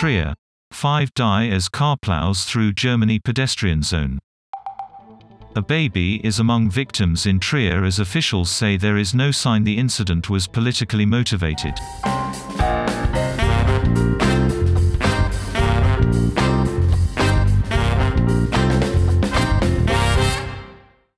[0.00, 0.32] Trier.
[0.72, 4.18] Five die as car plows through Germany pedestrian zone.
[5.54, 9.76] A baby is among victims in Trier as officials say there is no sign the
[9.76, 11.74] incident was politically motivated.